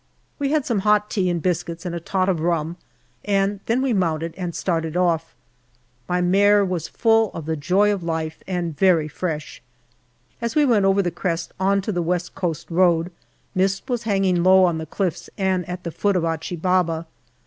We 0.39 0.49
had 0.49 0.65
some 0.65 0.79
hot 0.79 1.11
tea 1.11 1.29
and 1.29 1.43
biscuits 1.43 1.85
and 1.85 1.93
a 1.93 1.99
tot 1.99 2.27
of 2.27 2.39
rum, 2.39 2.75
and 3.23 3.59
then 3.67 3.83
we 3.83 3.93
mounted 3.93 4.33
and 4.35 4.55
started 4.55 4.97
off. 4.97 5.35
My 6.09 6.21
mare 6.21 6.65
was 6.65 6.87
full 6.87 7.29
of 7.35 7.45
the 7.45 7.55
joy 7.55 7.93
of 7.93 8.01
life 8.01 8.41
and 8.47 8.75
very 8.75 9.07
fresh. 9.07 9.61
As 10.41 10.55
we 10.55 10.65
went 10.65 10.85
over 10.85 11.03
the 11.03 11.11
crest 11.11 11.53
on 11.59 11.81
to 11.81 11.91
the 11.91 12.01
West 12.01 12.33
Coast 12.33 12.71
road, 12.71 13.11
mist 13.53 13.87
was 13.91 14.01
hanging 14.01 14.41
low 14.41 14.63
on 14.65 14.79
the 14.79 14.87
cliffs 14.87 15.29
and 15.37 15.69
at 15.69 15.83
the 15.83 15.91
foot 15.91 16.15
of 16.15 16.25
Achi 16.25 16.55
Baba. 16.55 17.05